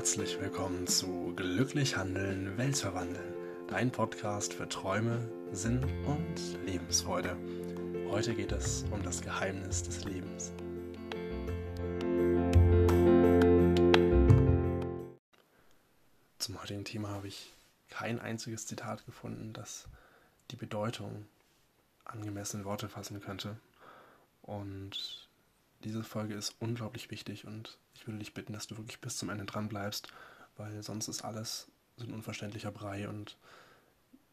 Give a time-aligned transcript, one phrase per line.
[0.00, 3.34] herzlich willkommen zu Glücklich Handeln, Welt verwandeln,
[3.68, 7.36] dein Podcast für Träume, Sinn und Lebensfreude.
[8.08, 10.54] Heute geht es um das Geheimnis des Lebens.
[16.38, 17.52] Zum heutigen Thema habe ich
[17.90, 19.86] kein einziges Zitat gefunden, das
[20.50, 21.26] die Bedeutung
[22.06, 23.58] angemessen Worte fassen könnte.
[24.40, 25.28] Und
[25.84, 29.30] diese Folge ist unglaublich wichtig und ich würde dich bitten, dass du wirklich bis zum
[29.30, 30.08] Ende dran bleibst,
[30.56, 33.36] weil sonst ist alles so ein unverständlicher Brei und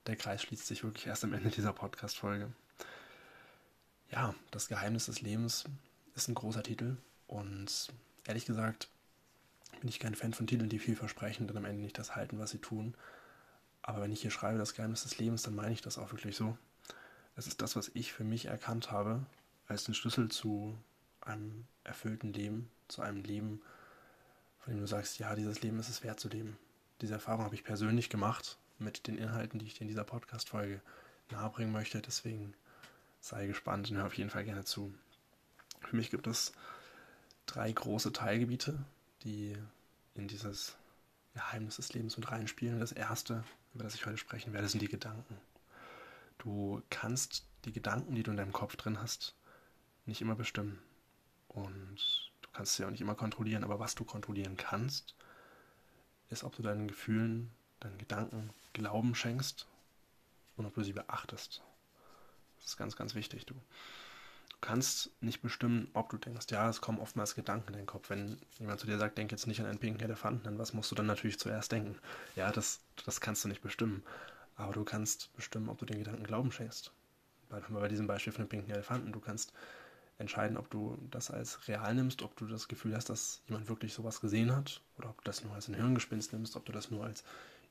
[0.07, 2.51] der Kreis schließt sich wirklich erst am Ende dieser Podcast-Folge.
[4.11, 5.65] Ja, das Geheimnis des Lebens
[6.15, 7.91] ist ein großer Titel und
[8.25, 8.89] ehrlich gesagt
[9.79, 12.39] bin ich kein Fan von Titeln, die viel versprechen und am Ende nicht das halten,
[12.39, 12.95] was sie tun.
[13.81, 16.35] Aber wenn ich hier schreibe, das Geheimnis des Lebens, dann meine ich das auch wirklich
[16.35, 16.57] so.
[17.35, 19.25] Es ist das, was ich für mich erkannt habe,
[19.67, 20.77] als den Schlüssel zu
[21.27, 23.61] einem erfüllten Leben, zu einem Leben,
[24.59, 26.57] von dem du sagst, ja, dieses Leben ist es wert zu leben.
[27.01, 30.81] Diese Erfahrung habe ich persönlich gemacht mit den Inhalten, die ich dir in dieser Podcast-Folge
[31.31, 32.01] nahebringen möchte.
[32.01, 32.53] Deswegen
[33.19, 34.93] sei gespannt und hör auf jeden Fall gerne zu.
[35.81, 36.53] Für mich gibt es
[37.45, 38.83] drei große Teilgebiete,
[39.23, 39.57] die
[40.15, 40.75] in dieses
[41.33, 42.79] Geheimnis des Lebens mit reinspielen.
[42.79, 45.37] Das erste, über das ich heute sprechen werde, sind die Gedanken.
[46.39, 49.35] Du kannst die Gedanken, die du in deinem Kopf drin hast,
[50.05, 50.79] nicht immer bestimmen.
[51.57, 55.15] Und du kannst sie auch nicht immer kontrollieren, aber was du kontrollieren kannst,
[56.29, 59.65] ist, ob du deinen Gefühlen, deinen Gedanken Glauben schenkst
[60.55, 61.63] und ob du sie beachtest.
[62.57, 63.47] Das ist ganz, ganz wichtig.
[63.47, 67.87] Du, du kannst nicht bestimmen, ob du denkst, ja, es kommen oftmals Gedanken in deinen
[67.87, 68.11] Kopf.
[68.11, 70.91] Wenn jemand zu dir sagt, denk jetzt nicht an einen pinken Elefanten, dann was musst
[70.91, 71.97] du dann natürlich zuerst denken?
[72.35, 74.03] Ja, das, das kannst du nicht bestimmen.
[74.57, 76.91] Aber du kannst bestimmen, ob du den Gedanken Glauben schenkst.
[77.49, 79.11] Wir bei diesem Beispiel von dem pinken Elefanten.
[79.11, 79.53] Du kannst
[80.19, 83.93] entscheiden, ob du das als real nimmst, ob du das Gefühl hast, dass jemand wirklich
[83.93, 86.89] sowas gesehen hat, oder ob du das nur als ein Hirngespinst nimmst, ob du das
[86.89, 87.23] nur als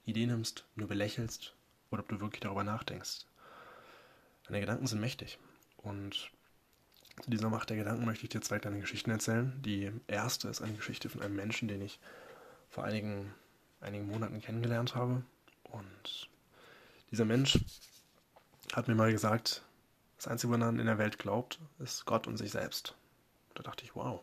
[0.04, 1.54] Idee nimmst, nur belächelst,
[1.90, 3.26] oder ob du wirklich darüber nachdenkst.
[4.46, 5.38] Deine Gedanken sind mächtig.
[5.78, 6.30] Und
[7.20, 9.60] zu dieser Macht der Gedanken möchte ich dir zwei kleine Geschichten erzählen.
[9.62, 11.98] Die erste ist eine Geschichte von einem Menschen, den ich
[12.68, 13.34] vor einigen,
[13.80, 15.22] einigen Monaten kennengelernt habe.
[15.64, 16.28] Und
[17.10, 17.58] dieser Mensch
[18.72, 19.62] hat mir mal gesagt,
[20.16, 22.94] das Einzige, woran er in der Welt glaubt, ist Gott und sich selbst.
[23.54, 24.20] Da dachte ich, wow,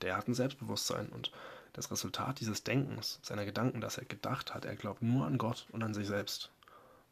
[0.00, 1.32] der hat ein Selbstbewusstsein und
[1.72, 5.66] das Resultat dieses Denkens, seiner Gedanken, dass er gedacht hat, er glaubt nur an Gott
[5.72, 6.50] und an sich selbst,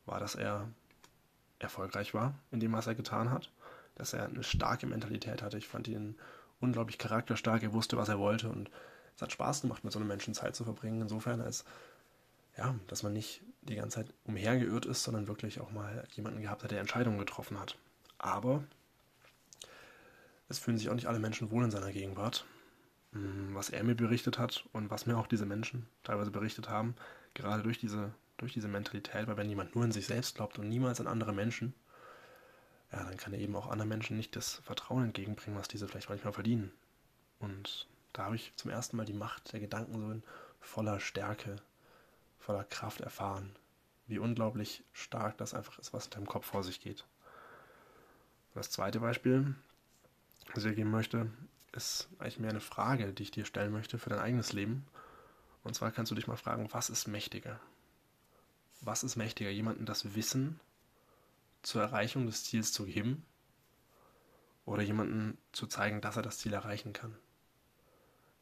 [0.06, 0.68] war, dass er
[1.58, 3.50] erfolgreich war in dem, was er getan hat,
[3.94, 5.58] dass er eine starke Mentalität hatte.
[5.58, 6.16] Ich fand ihn
[6.60, 8.70] unglaublich charakterstark, er wusste, was er wollte und
[9.16, 11.02] es hat Spaß gemacht, mit so einem Menschen Zeit zu verbringen.
[11.02, 11.64] Insofern, als
[12.56, 16.62] ja, dass man nicht die ganze Zeit umhergeirrt ist, sondern wirklich auch mal jemanden gehabt
[16.62, 17.78] hat, der Entscheidungen getroffen hat.
[18.22, 18.64] Aber
[20.48, 22.46] es fühlen sich auch nicht alle Menschen wohl in seiner Gegenwart.
[23.12, 26.94] Hm, was er mir berichtet hat und was mir auch diese Menschen teilweise berichtet haben,
[27.34, 30.68] gerade durch diese, durch diese Mentalität, weil wenn jemand nur in sich selbst glaubt und
[30.68, 31.74] niemals an andere Menschen,
[32.90, 36.10] ja, dann kann er eben auch anderen Menschen nicht das Vertrauen entgegenbringen, was diese vielleicht
[36.10, 36.72] manchmal verdienen.
[37.38, 40.22] Und da habe ich zum ersten Mal die Macht der Gedanken so in
[40.60, 41.56] voller Stärke,
[42.38, 43.56] voller Kraft erfahren,
[44.06, 47.06] wie unglaublich stark das einfach ist, was in deinem Kopf vor sich geht.
[48.54, 49.54] Das zweite Beispiel,
[50.54, 51.30] das ich dir geben möchte,
[51.72, 54.86] ist eigentlich mehr eine Frage, die ich dir stellen möchte für dein eigenes Leben.
[55.64, 57.58] Und zwar kannst du dich mal fragen, was ist mächtiger?
[58.82, 60.60] Was ist mächtiger, jemandem das Wissen
[61.62, 63.24] zur Erreichung des Ziels zu geben
[64.66, 67.16] oder jemandem zu zeigen, dass er das Ziel erreichen kann?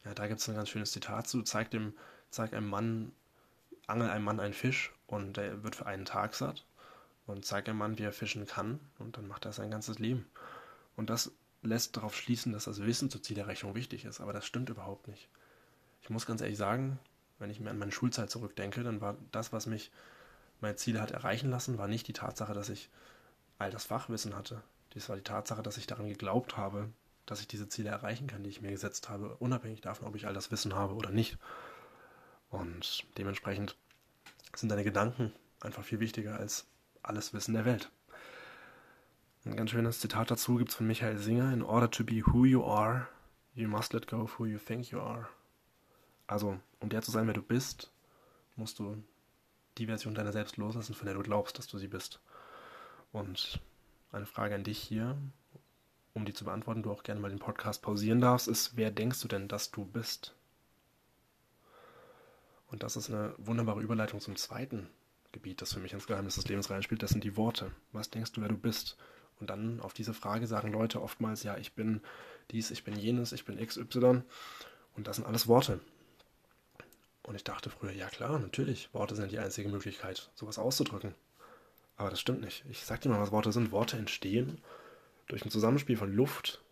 [0.05, 1.43] Ja, da gibt es ein ganz schönes Zitat zu.
[1.43, 1.93] Zeig, dem,
[2.31, 3.13] zeig einem Mann,
[3.87, 6.65] angel einem Mann einen Fisch und der wird für einen Tag satt
[7.31, 10.27] und zeigt einem Mann, wie er fischen kann und dann macht er sein ganzes Leben.
[10.97, 11.33] Und das
[11.63, 15.29] lässt darauf schließen, dass das Wissen zur Zielerreichung wichtig ist, aber das stimmt überhaupt nicht.
[16.03, 16.99] Ich muss ganz ehrlich sagen,
[17.39, 19.91] wenn ich mir an meine Schulzeit zurückdenke, dann war das, was mich
[20.61, 22.91] meine Ziele hat erreichen lassen, war nicht die Tatsache, dass ich
[23.59, 24.63] all das Fachwissen hatte.
[24.95, 26.91] Dies war die Tatsache, dass ich daran geglaubt habe,
[27.27, 30.27] dass ich diese Ziele erreichen kann, die ich mir gesetzt habe, unabhängig davon, ob ich
[30.27, 31.39] all das Wissen habe oder nicht.
[32.51, 33.77] Und dementsprechend
[34.55, 36.67] sind deine Gedanken einfach viel wichtiger als
[37.03, 37.91] alles Wissen der Welt.
[39.45, 42.45] Ein ganz schönes Zitat dazu gibt es von Michael Singer: In order to be who
[42.45, 43.09] you are,
[43.55, 45.29] you must let go of who you think you are.
[46.27, 47.91] Also, um der zu sein, wer du bist,
[48.57, 49.03] musst du
[49.79, 52.21] die Version deiner selbst loslassen, von der du glaubst, dass du sie bist.
[53.13, 53.61] Und
[54.13, 55.17] eine Frage an dich hier,
[56.13, 59.21] um die zu beantworten, du auch gerne mal den Podcast pausieren darfst, ist, wer denkst
[59.23, 60.35] du denn, dass du bist?
[62.67, 64.89] Und das ist eine wunderbare Überleitung zum zweiten
[65.33, 67.71] Gebiet, das für mich ins Geheimnis des Lebens reinspielt, das sind die Worte.
[67.93, 68.97] Was denkst du, wer du bist?
[69.39, 72.01] Und dann auf diese Frage sagen Leute oftmals, ja, ich bin
[72.51, 74.23] dies, ich bin jenes, ich bin XY.
[74.97, 75.81] Und das sind alles Worte.
[77.23, 81.15] Und ich dachte früher, ja klar, natürlich, Worte sind die einzige Möglichkeit, sowas auszudrücken.
[81.97, 82.65] Aber das stimmt nicht.
[82.71, 83.73] Ich sag dir mal, was Worte sind.
[83.73, 84.59] Worte entstehen
[85.29, 86.63] durch ein Zusammenspiel von Luft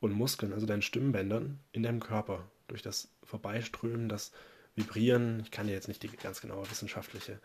[0.00, 4.32] und Muskeln, also deinen Stimmbändern in deinem Körper, durch das Vorbeiströmen, das
[4.74, 5.40] Vibrieren.
[5.40, 7.40] Ich kann dir jetzt nicht die ganz genaue wissenschaftliche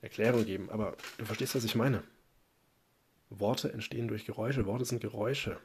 [0.00, 2.02] Erklärung geben, aber du verstehst, was ich meine.
[3.30, 4.66] Worte entstehen durch Geräusche.
[4.66, 5.58] Worte sind Geräusche.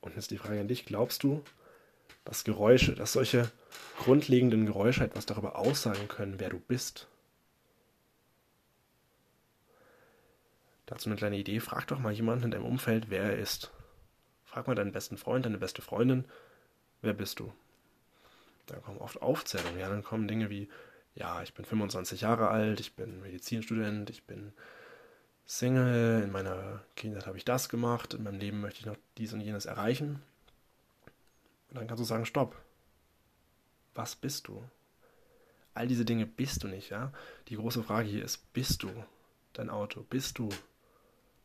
[0.00, 1.42] Und jetzt die Frage an dich: Glaubst du,
[2.24, 3.50] dass Geräusche, dass solche
[3.98, 7.08] grundlegenden Geräusche etwas darüber aussagen können, wer du bist?
[10.86, 13.72] Dazu eine kleine Idee: Frag doch mal jemanden in deinem Umfeld, wer er ist.
[14.44, 16.26] Frag mal deinen besten Freund, deine beste Freundin,
[17.00, 17.52] wer bist du?
[18.66, 20.68] Da kommen oft Aufzählungen, ja, dann kommen Dinge wie,
[21.14, 24.52] ja, ich bin 25 Jahre alt, ich bin Medizinstudent, ich bin
[25.44, 29.32] Single, in meiner Kindheit habe ich das gemacht, in meinem Leben möchte ich noch dies
[29.32, 30.22] und jenes erreichen.
[31.68, 32.56] Und dann kannst du sagen, stopp.
[33.94, 34.62] Was bist du?
[35.74, 37.12] All diese Dinge bist du nicht, ja?
[37.48, 38.90] Die große Frage hier ist, bist du
[39.52, 40.02] dein Auto?
[40.02, 40.48] Bist du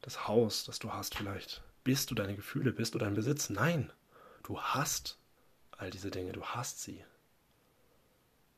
[0.02, 1.64] das Haus, das du hast vielleicht?
[1.84, 2.72] Bist du deine Gefühle?
[2.72, 3.50] Bist du dein Besitz?
[3.50, 3.92] Nein.
[4.44, 5.18] Du hast
[5.72, 7.04] all diese Dinge, du hast sie.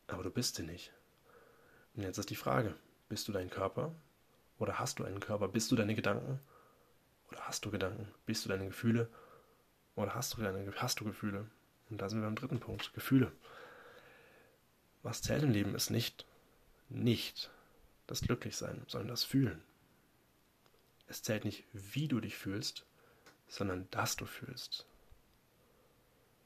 [0.08, 0.92] Aber du bist sie nicht.
[2.00, 2.74] Und jetzt ist die Frage,
[3.10, 3.94] bist du dein Körper?
[4.58, 5.50] Oder hast du einen Körper?
[5.50, 6.40] Bist du deine Gedanken?
[7.30, 8.08] Oder hast du Gedanken?
[8.26, 9.10] Bist du deine Gefühle?
[9.98, 11.50] Oder hast du, deine, hast du Gefühle?
[11.90, 13.34] Und da sind wir am dritten Punkt, Gefühle.
[15.04, 16.26] Was zählt im Leben ist nicht,
[16.88, 17.52] nicht
[18.08, 19.62] das Glücklichsein, sondern das Fühlen.
[21.08, 22.86] Es zählt nicht, wie du dich fühlst,
[23.50, 24.86] sondern dass du fühlst.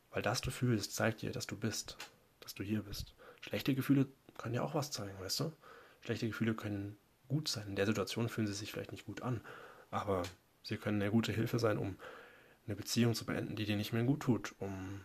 [0.10, 1.96] Weil das du fühlst, zeigt dir, dass du bist,
[2.40, 3.14] dass du hier bist.
[3.42, 4.08] Schlechte Gefühle
[4.44, 5.54] können ja auch was zeigen, weißt du?
[6.02, 6.98] Schlechte Gefühle können
[7.30, 7.70] gut sein.
[7.70, 9.40] In der Situation fühlen sie sich vielleicht nicht gut an,
[9.90, 10.24] aber
[10.64, 11.98] sie können eine gute Hilfe sein, um
[12.68, 15.02] eine Beziehung zu beenden, die dir nicht mehr gut tut, um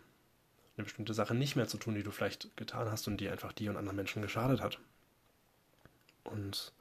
[0.75, 3.53] eine bestimmte Sache nicht mehr zu tun, die du vielleicht getan hast und die einfach
[3.53, 4.77] dir und anderen Menschen geschadet hat.
[6.25, 6.73] Und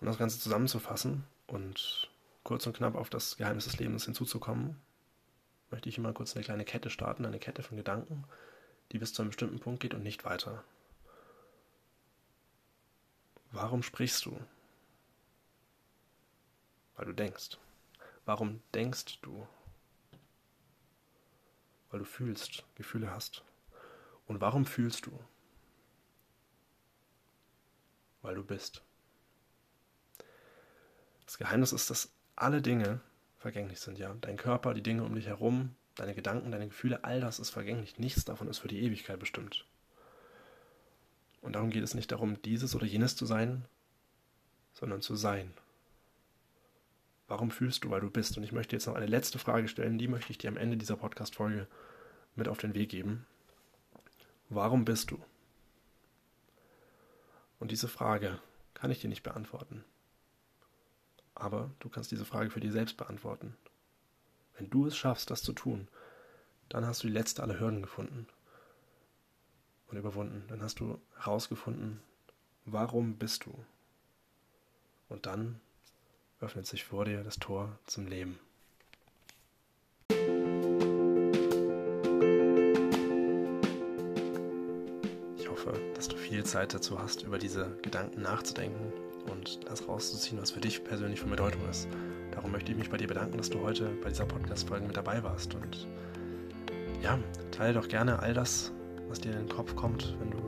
[0.00, 2.10] um das Ganze zusammenzufassen und
[2.42, 4.76] kurz und knapp auf das Geheimnis des Lebens hinzuzukommen,
[5.70, 8.24] möchte ich immer kurz eine kleine Kette starten, eine Kette von Gedanken,
[8.90, 10.64] die bis zu einem bestimmten Punkt geht und nicht weiter.
[13.50, 14.38] Warum sprichst du?
[16.96, 17.56] Weil du denkst.
[18.24, 19.46] Warum denkst du?
[21.90, 23.42] Weil du fühlst, Gefühle hast.
[24.26, 25.18] Und warum fühlst du?
[28.20, 28.82] Weil du bist.
[31.24, 33.00] Das Geheimnis ist, dass alle Dinge
[33.38, 34.14] vergänglich sind, ja.
[34.20, 37.98] Dein Körper, die Dinge um dich herum, deine Gedanken, deine Gefühle, all das ist vergänglich.
[37.98, 39.66] Nichts davon ist für die Ewigkeit bestimmt.
[41.40, 43.64] Und darum geht es nicht darum, dieses oder jenes zu sein,
[44.72, 45.52] sondern zu sein.
[47.26, 48.36] Warum fühlst du, weil du bist?
[48.36, 50.76] Und ich möchte jetzt noch eine letzte Frage stellen, die möchte ich dir am Ende
[50.76, 51.66] dieser Podcast-Folge
[52.34, 53.26] mit auf den Weg geben.
[54.48, 55.22] Warum bist du?
[57.58, 58.40] Und diese Frage
[58.74, 59.84] kann ich dir nicht beantworten.
[61.34, 63.56] Aber du kannst diese Frage für dich selbst beantworten.
[64.56, 65.88] Wenn du es schaffst, das zu tun,
[66.68, 68.26] dann hast du die letzte aller Hürden gefunden
[69.90, 70.44] und überwunden.
[70.48, 72.00] Dann hast du herausgefunden,
[72.64, 73.52] warum bist du.
[75.08, 75.60] Und dann
[76.40, 78.38] öffnet sich vor dir das Tor zum Leben.
[85.38, 88.92] Ich hoffe, dass du viel Zeit dazu hast, über diese Gedanken nachzudenken
[89.30, 91.88] und das rauszuziehen, was für dich persönlich von Bedeutung ist.
[92.32, 95.22] Darum möchte ich mich bei dir bedanken, dass du heute bei dieser Podcast-Folge mit dabei
[95.24, 95.54] warst.
[95.54, 95.88] Und
[97.02, 97.18] ja,
[97.50, 98.72] teile doch gerne all das,
[99.08, 100.38] was dir in den Kopf kommt, wenn du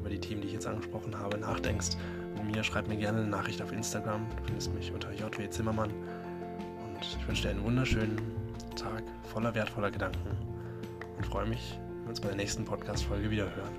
[0.00, 1.96] über die Themen, die ich jetzt angesprochen habe, nachdenkst.
[2.36, 4.26] Mit mir schreib mir gerne eine Nachricht auf Instagram.
[4.36, 5.90] Du findest mich unter JW Zimmermann.
[5.90, 8.16] Und ich wünsche dir einen wunderschönen
[8.76, 10.30] Tag voller wertvoller Gedanken
[11.16, 13.74] und freue mich, wenn wir uns bei der nächsten Podcast-Folge wieder hören.